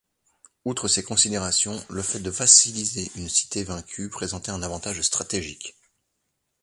Outre 0.65 0.87
ces 0.87 1.03
considérations, 1.03 1.79
le 1.91 2.01
fait 2.01 2.21
de 2.21 2.31
vassaliser 2.31 3.11
une 3.17 3.29
cité 3.29 3.63
vaincue 3.63 4.09
présentait 4.09 4.49
un 4.49 4.63
avantage 4.63 4.99
stratégique. 5.03 5.75